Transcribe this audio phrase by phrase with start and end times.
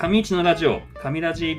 [0.00, 1.56] 上市のラジオ、上ラジ。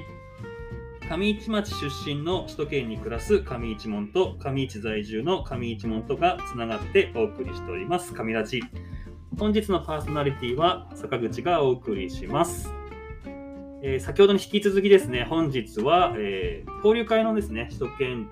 [1.10, 8.62] 上市町出身の首都圏に暮らす上市門と上市在住の上市門とがつながってお送りしております、上ラジ。
[9.38, 12.74] 本日のパーソナリティは坂口がお送りします。
[13.84, 18.30] えー先ほどに引き続きですね、本日は、えー交流会のですね、首都圏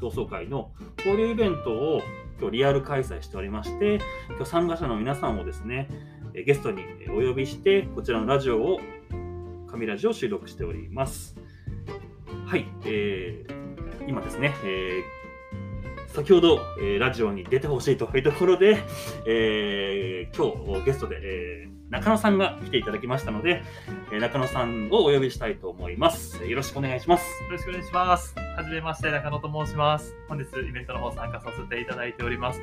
[0.00, 2.00] 同窓会の交流イベントを
[2.40, 5.90] 今日リアル開催しておりまして、今日参加者の皆さんをですね、
[6.46, 8.80] ゲストにお呼びして、こちらのラジオを、
[9.72, 11.34] 神ラジオを収録しております。
[12.44, 13.62] はい、えー
[14.06, 18.84] 今ですね、えー先ほど、えーラジオに出てほしいというところで、
[19.26, 23.62] えー今日ゲストで、えー中野さんが来ていただきましたので、
[24.12, 26.44] えー中野さんをお呼びしたいと思います。
[26.44, 27.42] よろしくお願いします。
[27.44, 28.34] よろしくお願いします。
[28.36, 30.14] はじめまして、中野と申します。
[30.28, 32.60] 本日イベントの方参加させていただいております。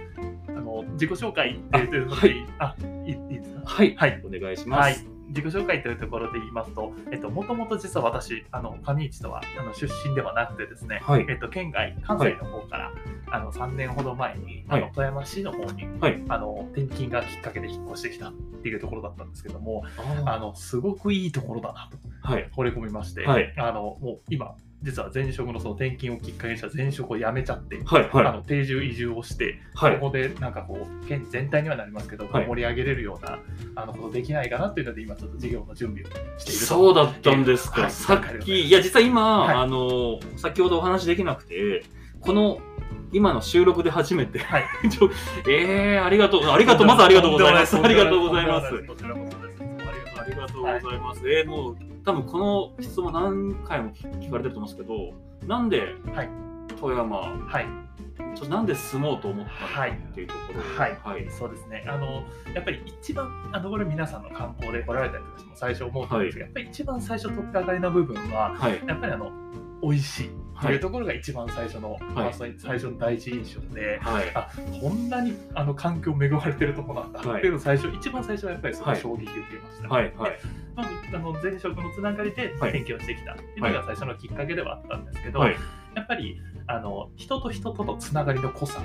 [0.50, 3.62] あの自己紹介というところであ、いいいいですか？
[3.66, 4.80] はい、はいお願いします。
[4.82, 4.98] はい、
[5.30, 11.26] 自己紹介というところで言いますと、えっと、もともと実は私、あの、上市とはあの出身ではなくてですね、はい。
[11.30, 12.92] えっと、県外、関西の方から、
[13.32, 14.92] あの、3年ほど前に、あのはい。
[14.94, 16.24] 富山市の方に、はい。
[16.28, 19.84] あの、転勤がきっかけで引っ越してきたっていうところだったんですけども、
[20.26, 23.54] ああの、すごくいいところだなとーはい、惚れ込みまして、はい。
[23.58, 32.48] あの、もう今、実は前職のその転勤をきっかけにした前職を辞めちゃって、はい、はい、あの定住移住をして、はい、ここでなんかこう県全体にはなりますけど、はい。
[32.48, 33.40] 盛り上げれるような
[33.76, 36.66] あのことできないかなっていうので今ちょっと事業の準備をしていると。
[36.66, 37.82] そうだったんですか。
[37.82, 37.92] はい。
[37.92, 38.72] さっき、い。
[38.72, 39.56] や、実は今、はい。
[39.56, 41.84] あの、先ほどお話できなくて、
[42.22, 42.60] この、
[43.12, 44.66] 今の収録で初めて、はい。
[44.90, 45.10] ちょ
[45.48, 47.78] えー、ありがとう、ありがとう、まずありがとうございます。
[47.78, 48.68] ありがとうございます。
[48.68, 48.72] あ
[50.30, 51.30] りがとうございます。
[51.30, 55.14] えー、もう、多分この質問何回も聞聞かれてると思うんですけど、
[55.48, 56.30] なんで、はい
[56.80, 57.68] 富山、はい、
[58.38, 61.30] ちょなんで住もうと思ったはいっていうところはいはい。
[61.30, 61.84] そうですね。
[61.88, 68.82] あのやっぱり一番あのこれ皆さんの観光で来られたりとかも最初思うんですけど、やっぱり一番最初取っかかりの部分ははい。
[68.88, 69.32] やっぱりあの
[69.82, 74.00] 美味しいっていうところが一番最初の、まあ最最初の第一印象で。
[74.02, 74.32] はい。
[74.36, 74.50] あ
[74.82, 80.14] こんなにあの環境恵まれてるとこなんだ、はいっていうのを最初一番最初はやっぱりそのはい衝撃を受けました、はい。
[80.18, 80.40] はい。
[80.76, 85.56] まあ、あの前職のつながりではい転勤をしてきたっていうのが最初のきっかけではあったんですけど、はい。
[85.96, 88.82] やっぱりあの人と人とのつながりの濃さ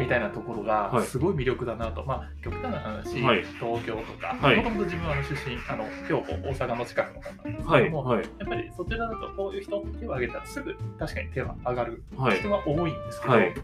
[0.00, 0.96] みたいなところはい。
[0.96, 3.44] がすごい魅力だなと、まあ極端な話、はい。
[3.60, 4.56] 東京とかはい。
[4.56, 7.90] もともと自分はあの出身あの兵庫大阪の近くの方なんですけどはい。
[7.90, 8.24] も、はい。
[8.38, 12.02] やっぱりそちらだとこういう人手を挙げたらすぐ確かに手は上がる。
[12.16, 12.38] はい。
[12.38, 13.54] 人は多いんですけど、はい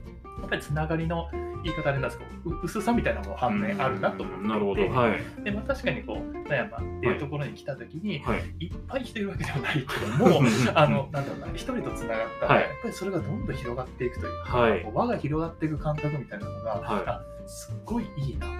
[0.42, 1.28] やっぱりつながりの
[1.64, 4.88] 言い方でなんですけどう薄さみたいなのも反面あるなと思っていてなるほど。
[4.88, 5.44] はい。
[5.44, 8.42] でまあ、確かにこう富山っていうところに来た時に、はい。
[8.58, 10.42] い、っぱい人いるわけではないけども
[10.74, 18.50] あのなんだろうな一人とつながったら、はいやっぱりそれがどんどん広がっていくというか、はい輪が広がっていく感覚みたいなのが、はいあすっごいいいなっ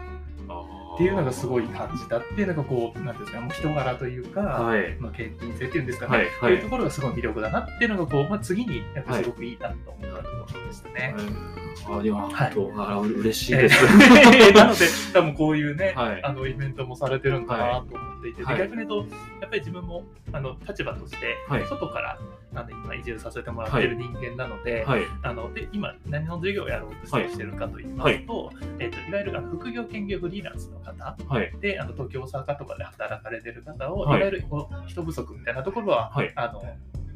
[0.94, 4.96] っていうのがすごい感じたっていうのがこうなんていうんですかもう人柄というか、はい。
[5.00, 6.26] まあ、献金性っていうんですかね、はい。
[6.40, 11.14] はいいうところがすごい魅力だなっていうのがこう、まあ、次にやっぱりすごくいいなと思ったところでしたね。
[11.88, 13.82] あ、でも、はいあ、嬉しいです。
[14.54, 18.98] なので、多分こういうね、はいあのイベントもされてるんだなと思っていて、逆に言うと、
[19.40, 22.18] やっぱり自分もあの立場として、はい外から
[22.54, 25.02] あの今移住させてもらってる人間なので、はい。
[25.22, 28.66] あので今、何の授業をやろうとしてるかと言いますと、い。
[28.78, 31.52] えっといわゆるあの副業兼業フリーランスの方はい。
[31.60, 34.20] で、あの東京、大阪とかで働かれてる方を、はい。
[34.20, 36.32] い、わゆるこう人不足みたいなところは、はい。
[36.36, 36.62] あの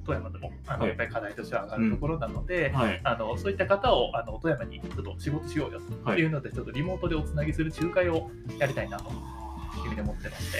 [0.04, 0.88] 富山でもあの、はい。
[0.88, 3.00] やっぱり課題としては上がるところなので、はい。
[3.04, 6.24] あのそういった方をあの富山にちょっと仕事しようよとい。
[6.24, 10.58] うので、ちょっとリモートでおつなぎする仲介をやりたいなというふうに思ってまして、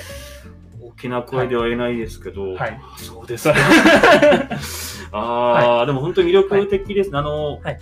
[0.87, 2.81] 大きな声では言えないですけど、はい。
[2.97, 3.55] そうですね。
[5.13, 7.19] ああ、でも本当に魅力的ですね。
[7.19, 7.79] あの、はい。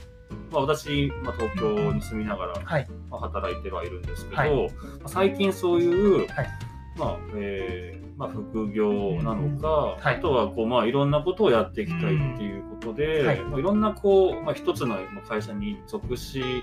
[0.51, 2.87] まあ、私、まあ、東京に住みながら、はい。
[3.11, 4.51] まあ、働いてはいるんですけど、はい。
[4.53, 4.67] ま
[5.05, 6.49] あ最近そういう、はい。
[6.97, 10.17] まあえーまあ、副業なのか、はい。
[10.17, 13.41] あとはこう、まあ、いろんなことをやっていきたいっていうことで、うんはい。
[13.41, 14.97] まあ、いろんなこう、まあ、一つの
[15.29, 16.63] 会社に属し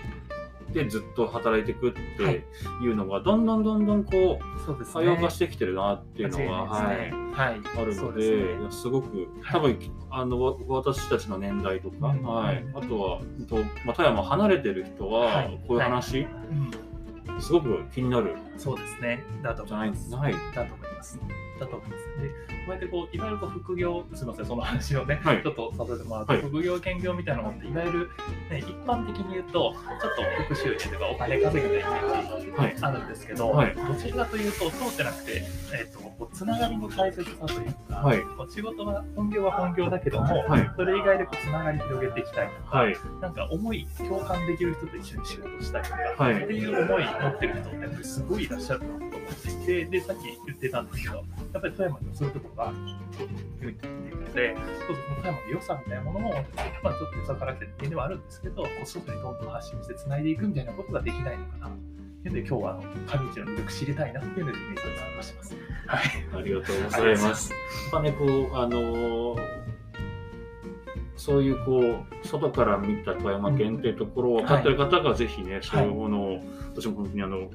[0.71, 2.43] てずっと働いていくってはい。
[2.81, 9.27] いうのが、どんどんどんどんこう多様化してきてるなっていうのが、はい、あるので、すごく、はい。
[9.51, 9.79] 多分、
[10.09, 12.23] あのわ私たちの年代とか、うん。
[12.23, 15.59] はい、あとは、うんとまあ、富山離れてる人は、はい。
[15.67, 16.27] こういう話、
[17.29, 17.41] うん。
[17.41, 19.23] すごく気になるそうですね。
[19.41, 20.11] だとじゃないい思ます。
[20.11, 20.33] ない。
[20.55, 21.19] だと思います。
[21.59, 22.03] だと思います。
[22.21, 22.33] で、こ
[22.67, 28.09] うやってこう、いわゆるこう副業、すみません、その話をね、はいちょっとさせてもらうと、はい副業兼業みたいなのって、いわゆる、
[28.49, 30.15] ね、一般的に言うと、ちょっ
[30.47, 35.43] と副収入とかお金稼ぎのイメーはいジあるんですけど、はいどちらかというと、そうじゃなくて、
[35.73, 42.95] えっとこうつながりの大切さというか、はいこう仕事は、本業は本業だけども、はいそれ以外でこうつながり広げていきたいとか、はい。
[43.21, 51.21] なんか思い、共感できる人と一緒に仕事したいとか、はいっていう思い持ってる人ってやっぱりすごいいらっしゃるなと思っていて、て、で、さっき言ってたんですけど、や
[51.59, 52.77] っぱり富山にはそういうところがある
[53.17, 56.33] というので、そうそう、富山の良さみたいなものも、
[56.83, 61.67] まあ、ちょっとよさから来た人間ではあるんですけど、こう外にどんどん発信してつないでいくみたいなことができないのかな。
[61.67, 65.55] というので、今日はあの上市の魅力知りたいなっていうので、イベントに参加してます。
[65.87, 66.01] はい。
[66.33, 67.51] ありがとうございます。
[67.51, 67.57] や
[67.87, 69.61] っぱね、こう、あのー
[71.21, 76.39] そういうこう外から見た富山県っていうところを分かってる方がぜひね、そういうものを、
[76.73, 77.51] 私も本当にあの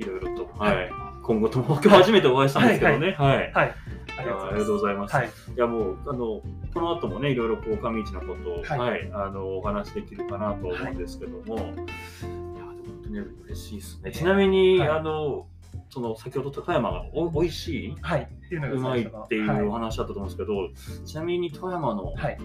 [0.00, 0.90] いろいろと、はい、
[1.22, 3.52] 今後とも 今日初めてお会いしたんですけどね、はい。
[3.52, 3.74] はい。
[4.16, 5.14] ありがとうございます。
[5.14, 5.28] はい。
[5.28, 6.42] いやもうあの
[6.74, 14.12] この後もねいろいろこう上市のことを、はいはい、あのお話できるかなと思うんですけども、い、やでも本当に嬉しいですね。
[14.12, 15.46] ちなみに、はいあの
[15.92, 17.96] その先ほど富山がお美味しい。
[18.00, 18.22] はい。
[18.22, 22.38] っていうのがうまいっていうおは話だったと思うんですけど、ちなみに富山のはい。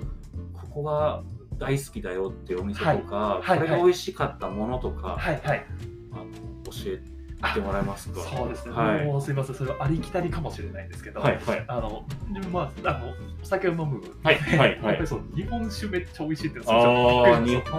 [0.53, 1.21] ここが
[1.57, 2.95] 大好きだよっていうお店とか、は
[3.37, 5.41] いはいこれが美味しかったものとか、はい。
[5.43, 5.65] はい。
[6.11, 6.25] あの
[6.65, 7.14] 教えて
[7.59, 8.21] もらえますか？
[8.21, 8.73] そうですね。
[8.73, 9.05] はい。
[9.05, 9.55] もうすみません。
[9.55, 14.01] それはありきたりかもしれないんですけど、はいはいあの、でもまあ、あの、お酒を飲む。
[14.23, 16.81] はいはいはいやっぱりそう、日本酒めっちゃ美味しいっていう日本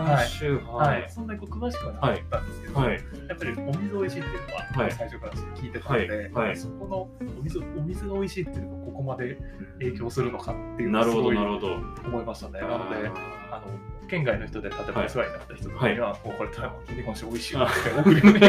[0.04, 2.94] はい酒ははいい、そんなに詳しくはなかったんですけど、はい
[3.28, 6.96] やっぱりお水美味しいっていうのは、はい最初から聞いてたので、はいはいそこの
[7.38, 9.38] お水お水が美味しいっていうのがここまで
[9.80, 11.74] 影響するのかっていうのなるほをすごいどなるほど。
[12.06, 12.60] 思いましたね。
[12.60, 13.08] なので、
[13.50, 13.62] あの
[14.08, 18.40] 県外の人で例えばお世話になった人とかには、もうこれ、富山の日本酒美味しいよって送るように。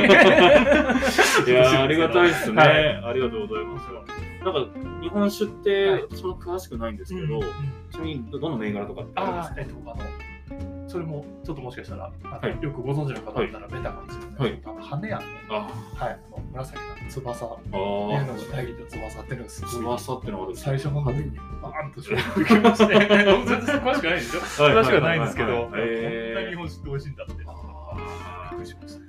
[1.45, 2.88] いやー ありがたいですね、はい。
[3.04, 3.88] ありがとうございます。
[4.44, 4.68] なんか
[5.01, 6.06] 日本酒って、はい。
[6.13, 7.42] そんな詳しくないんですけど、うん
[7.92, 9.56] ちなみにどの銘柄とかってありますか？
[9.56, 12.12] ああ、えっと、あの、それもちょっともしかしたら、は
[12.44, 12.63] い。
[12.63, 16.19] よくご存知の方だったらベタかもしれないですけど、あの羽屋の、あはい、
[16.54, 18.18] 紫の翼あのが
[18.51, 19.71] 大義の翼っていうのがすごい。
[19.98, 21.31] 翼ってのが最初の方に
[21.62, 24.42] バーンと衝撃受けまして、 全然詳しくないんですよ。
[24.42, 27.33] 詳しくはないんですけど、こんな日本酒って美味しいんだって。
[27.97, 29.05] びっくりしましたね。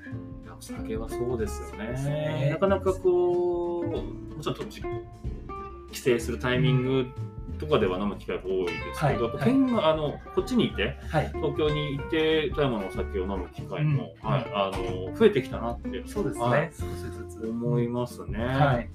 [0.59, 3.87] お酒はそうですよねなかなかこう
[4.37, 4.57] もちろん
[5.93, 7.07] 帰省するタイミング
[7.59, 11.29] とかでは飲む機会が多いですけど、はい県があのこっちにいてはい。
[11.35, 16.73] 東京にいて富山のお酒を飲む機会も、うんはい、あの増えてきたなってそうですはいね。
[16.73, 17.47] 少しずつ。
[17.49, 18.45] 思いますね。
[18.45, 18.91] はい。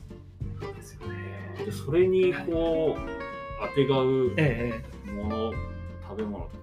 [0.62, 1.56] そうですよね。
[1.66, 5.12] でそれにこう、あてがうええ。
[5.12, 5.54] もの、
[6.10, 6.62] 食べ物とか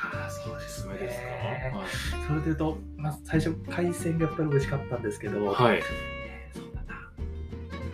[0.00, 0.82] ああ、そうおです。
[0.82, 1.72] すめですね。
[1.72, 1.80] か、
[2.28, 5.82] それで言うと、まず最初、海鮮がやっぱり美味しかったんですけど、はい、
[6.54, 7.10] そうだな。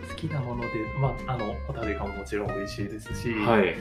[0.07, 0.69] 好きなもので
[0.99, 3.75] まあ、あの、ホタルイカももちろん美味しいですし、はい。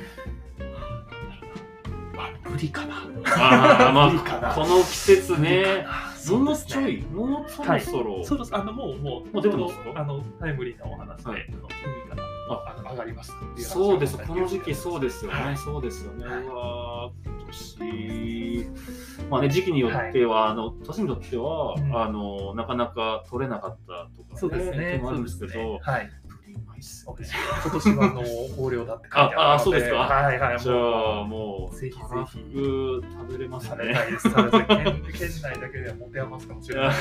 [2.16, 2.94] あ、ブリかな。
[3.26, 5.86] ああ、まあ、この季節ね、
[6.30, 8.56] もうちょい、もうそろそろ、そうです。
[8.56, 10.00] あの、もう、もう、もう出てますか？
[10.00, 11.46] あの、タイムリーなお話で、はい。
[11.50, 11.62] あの、い
[12.06, 12.22] いかな。
[12.46, 15.56] あの上がりましたっていう話そうです、がこの時期そうですよね、はい。
[15.56, 16.26] そうですよね。
[16.26, 21.96] はいうわー今年、まあね、時期によっては、あの年によっては、うん。
[21.96, 24.98] あの、なかなか取れなかったとか、そうですね。
[24.98, 25.80] もあるんですけど、ね。
[25.82, 26.10] はい。
[27.06, 29.96] 今年はあの豊漁だって書いてあるのでああそうですか。
[29.96, 30.60] はいはい。
[30.60, 32.38] じゃあもうもう、ぜひぜひ。
[32.52, 33.02] 食
[33.32, 33.94] べれますね。
[34.20, 36.48] 食べたい県県内だけでは持て余す。
[36.48, 36.94] かもしれない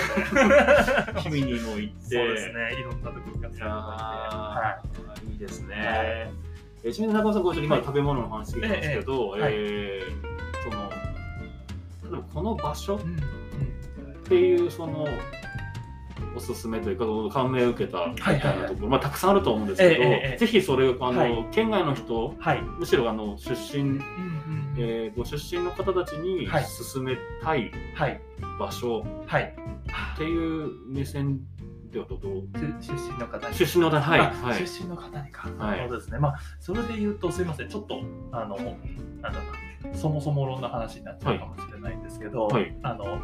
[1.29, 2.15] のにも行って。
[2.15, 2.53] そうです。
[2.53, 2.79] ね。
[2.79, 5.27] いろんなところがい使やっていて。
[5.27, 5.61] ーいいです。
[5.61, 5.75] ね。
[5.75, 6.53] はい
[6.85, 8.89] えちなみに中尾さん、ご一緒に今食べ物の話です。
[8.99, 10.32] けど、ええ
[10.63, 12.99] その例えばこの場所っ
[14.27, 15.07] ていうその
[16.35, 22.61] おすすめというか感銘を受けたみたいなところ、まあ、たくさんあると思うんですけど、えぜひそれをあの、はい県外の人はい。
[22.61, 23.99] むしろあの出身、
[24.77, 28.21] えーご出身の方たちにはい進めたいはい。
[28.59, 29.55] 場所はい。
[30.15, 31.41] っていう目線
[31.91, 32.19] ではどう？
[32.81, 33.55] 出身の方に。
[33.55, 35.49] 出身の方はいあはい出身の方にか。
[35.59, 36.17] はいなるほどですね。
[36.17, 38.75] まあ、それで言うと、すみません、ちょっと、あの、なんだろ
[39.21, 39.33] うな、
[39.93, 42.75] そもそも論の話になっちゃうかもしれないんですけど、はい。
[42.83, 43.21] あの、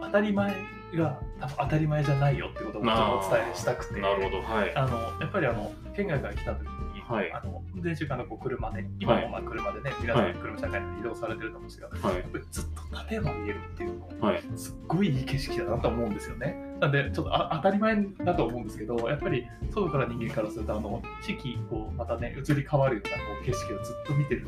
[0.00, 0.54] 当たり前
[0.94, 1.18] が
[1.58, 4.42] 当たり前じゃないよってことをちょっとお伝えしたくて、なるほど。
[4.42, 4.74] はい。
[4.74, 7.32] あのやっぱりあの県外から来た時に、はい。
[7.32, 12.24] あの運転手からこう車で、今もまあ車でね、皆さん車社会に移動されてると思うんですけど、はい。
[12.50, 14.42] ずっと建物見えるっていうのはい。
[14.56, 16.56] すっごいいい景色だなと思うんですよね。
[16.80, 24.46] なんで、ちょっとあ当たり前だと思うんですけど、やっぱり外から人間からすると、あの四季、こうまたね、移り変わるようなこう景色をずっと見てる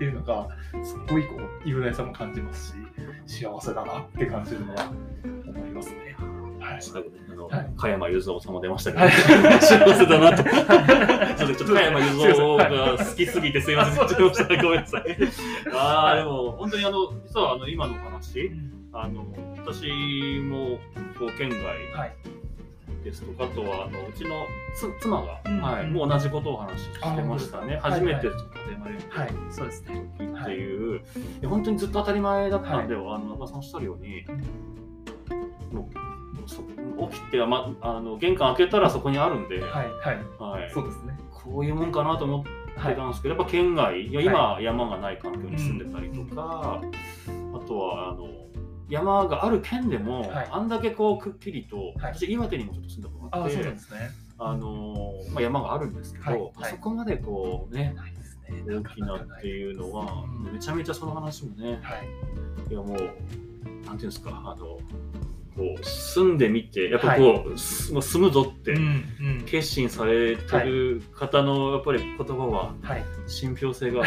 [0.00, 0.48] っていうのが、
[0.82, 2.74] すっごいこう雄大さも感じます
[3.26, 4.90] し、幸せだなって感じるのは
[5.46, 6.16] 思いますね。
[6.58, 6.80] はい。
[7.30, 9.12] あの、はい加山雄三さんも出ましたけど、はい
[9.60, 10.42] 幸せだなと。
[10.48, 15.18] はちょっと加山雄三が好きすぎてすいません、あそうですちょっとごめんなさい。
[15.74, 18.52] ああ、でも本当にあの、実はあの今のお話、
[18.94, 19.26] あの、
[19.58, 20.78] 私も
[21.18, 22.39] こう県外はい。
[23.02, 25.60] ですとか、あとはあのうちのつ妻が、うん。
[25.60, 27.78] はい、もう同じことをお話ししてましたね。
[27.82, 29.30] 初めてはいそこで生まれるはい。
[29.50, 30.02] そうですね。
[30.14, 31.02] っていう、い
[31.42, 34.24] や本当にずっと当たり前だったんで、あの中田さんおっしゃるように、
[35.72, 36.62] もうそ
[37.10, 40.60] 起きては、ま、あの玄関開けたらそこにあるんで、はいはい。
[40.60, 40.70] はい。
[40.72, 41.18] そうですね。
[41.32, 46.80] こういうもんかなと思ってはいたんですけど、やっぱ県外いや今、山がない環境に住んでたりとか、
[47.54, 48.26] あとはあの
[48.90, 50.48] 山がある県でも、はい。
[50.50, 52.14] あんだけこうくっきりと、はい。
[52.14, 53.76] 私岩手にもちょっと住んだことがあってあね。
[54.42, 56.70] あのまあ、山があるんですけど、はい。
[56.70, 57.94] そこまでこうね
[58.66, 62.08] 大きなっていうのは、うんめちゃめちゃその話もね、はい。
[62.70, 64.78] いやもう、なんていうんですか、あの、
[65.56, 68.74] こう住んでみて、やっぱこう、すもう住むぞって
[69.46, 73.04] 決心されてる方のやっぱり言葉は、はい。
[73.26, 74.02] 信憑性が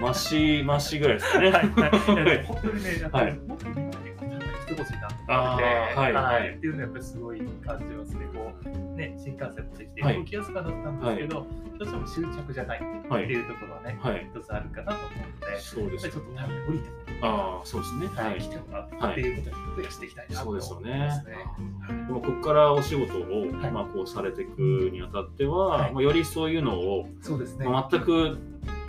[0.00, 1.50] 増 し、増しぐらいですかね。
[1.50, 1.68] はい。
[1.68, 2.44] はい。
[2.44, 3.32] 本当にね、はい。
[3.32, 5.30] りもっとみんなにこうしてほしいなって、ー
[6.00, 6.12] はい。
[6.12, 6.48] はい。
[6.56, 8.26] っていうのはやっぱりすごい感じますね。
[8.34, 10.16] こうね新幹線もできてはい。
[10.16, 11.46] 動きやすくなったんですけど、
[11.78, 13.24] どうしても執着じゃないってはい。
[13.24, 14.26] いうところはね、はい。
[14.34, 18.08] 一つあるかなと思うので、そうですちょっとために降りてもああ、そうですね。
[18.16, 22.06] らはい来てもらうっていうことに増やしていきたいなと思いそうですよますねね。。
[22.06, 24.60] でもここからお仕事を、はいまあ、こうされていく
[24.92, 27.66] にあたっては、はいまあ、よりそういうのを、そうですね。
[27.66, 28.38] まあ、全く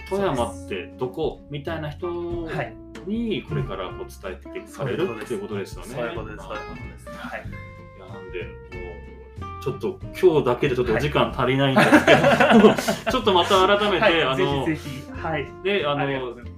[0.09, 2.75] 富山ってどこみたいな人はい。
[3.07, 5.87] にこれからこう伝えていかれるっていうことですよね。
[5.87, 6.43] そういうことです。
[6.43, 7.09] そういうことです。
[7.09, 7.41] はい。
[7.41, 8.49] いやなんでも
[9.59, 15.47] うちょっと今日だけでちょっとお時間足りないんですけど、ちょっとまた改めて、はい、あのぜひぜひ、はい。
[15.63, 16.50] であのございます。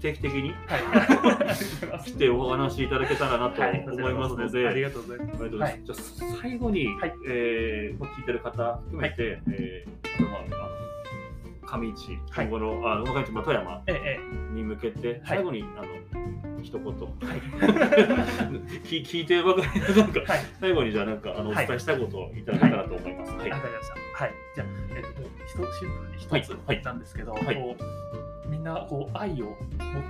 [0.00, 0.50] 定期的に。
[0.66, 2.04] はい。
[2.04, 3.84] 来てお話しいただけたらなとはい。
[3.88, 5.28] 思いますので、ありがとうございます。
[5.28, 6.16] ありがとうございます。
[6.16, 7.14] じゃあ最後に、はい。
[7.28, 10.60] えーまあ聞いてる方含めて、えーあのまあ
[11.78, 12.46] 上市、はい。
[12.48, 14.20] 今後の、あ上市、まあ、富山ええ、
[14.54, 15.86] に向けて、最後に、あの
[16.62, 16.82] 一言、
[18.82, 19.66] 聞聞いてばかり
[19.96, 20.40] なんかええ、はい。
[20.60, 21.66] 最後にじゃあなんかあのおはい。
[21.68, 23.32] 伝えしたいことをいただけたらと思います。
[23.36, 23.50] はい。
[23.50, 23.94] わかりました。
[24.24, 24.34] はい。
[24.56, 24.66] じゃあ、
[24.96, 25.52] えっと、もう一
[26.18, 26.38] つ一は
[26.74, 26.80] い。
[26.82, 27.54] つなんですけど、はい。
[27.54, 27.82] こう
[28.50, 29.56] みんなこう愛をもっ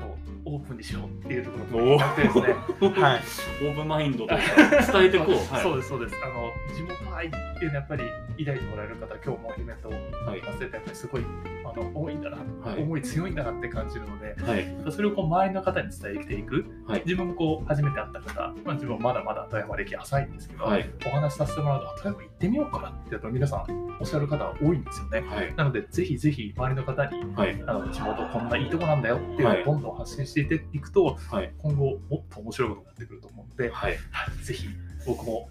[0.00, 2.42] とオープンにしようっていうところですね。
[2.42, 3.20] はい。
[3.62, 5.54] オープンマインドと伝えてこう。
[5.54, 5.62] はい。
[5.62, 6.14] そうです、そうです。
[6.24, 8.04] あの、地元愛っていうのはやっぱり
[8.44, 9.92] 抱いてもらえる方、今日もイベントを
[10.26, 10.40] はい。
[10.40, 11.22] させて、やっぱりすごい
[11.64, 14.92] あの多いんだな、はい思い強いんだなって感じるので、はい。
[14.92, 20.90] それをこう周りの方に伝えていく、はい自分もこう初めて会った方、まあ、自分はまだまだ富山歴浅いんですけど、はい。
[21.06, 25.20] お話しさせてもらうと、あ富山行ってみようかなってやっぱ皆さんおっしゃる方多いんですよね。
[25.28, 25.54] はい。
[25.54, 27.62] なので、ぜひぜひ周りの方に、はい。
[27.66, 30.39] あの地元こんないいとこなんだよっていうのはいをどんどん発信して
[30.72, 31.52] いくと、はい。
[31.58, 33.92] 今後もっと面白いことになってくると思うので、はい。
[34.10, 34.66] はい、ぜひ
[35.06, 35.48] 僕も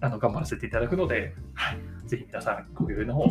[0.00, 3.24] あの頑張らせていただくので、はい、ぜひ皆さんご協力の方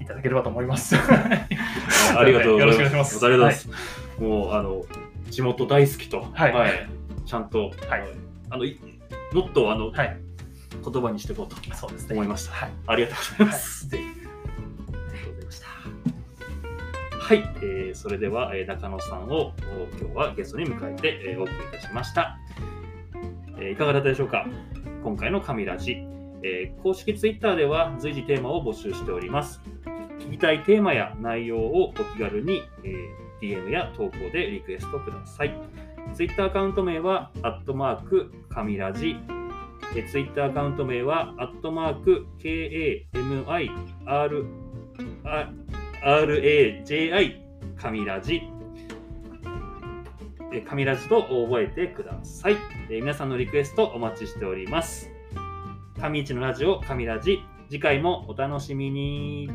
[0.00, 0.96] いただければと思います。
[0.98, 2.66] ありがとうございます。
[2.66, 4.20] よろしくお願いしますありがとうございます。
[4.20, 4.84] もう、あの、
[5.30, 6.88] 地元大好きと、はい
[7.24, 8.02] ちゃんと、はい
[8.50, 8.80] あの、い
[9.32, 10.16] もっと、あの、はい、
[10.82, 11.56] 言葉にしていこうと。
[12.14, 12.52] 思いました。
[12.52, 13.88] はい、ありがとうございはい、ます。
[13.88, 14.04] ぜひ。
[14.04, 15.66] ありがとうございました。
[17.18, 19.52] はい、えーそれでは、えー中野さんを
[20.00, 22.38] 今日はゲストに迎えて、えお送りいたしました、
[23.60, 24.46] えいかがだったでしょうか？
[25.04, 26.04] 今回の神ラジ、
[26.42, 29.60] えー公式ツイッターでは随時テーマを募集しております。
[30.20, 32.92] 聞きたいテーマや内容をお気軽に、え
[33.40, 35.54] DM や投稿でリクエストください。
[36.12, 39.16] ツイッターアカウント名は、アットマーク、神ラジ。
[39.96, 42.48] えツイッターアカウント名は、アットマーク、K.
[43.12, 43.18] A.
[43.18, 43.44] M.
[43.46, 43.70] I.
[44.06, 44.44] R.。
[46.02, 46.40] R.
[46.42, 46.82] A.
[46.84, 47.12] J.
[47.12, 47.42] I.、
[47.80, 48.42] 神ラジ。
[50.52, 52.56] え神ラジと覚えてください。
[52.90, 55.10] え皆さんのリクエストお待ちしております。
[56.00, 57.38] 神市のラジオ、神ラジ。
[57.68, 59.50] 次回もお楽しみに。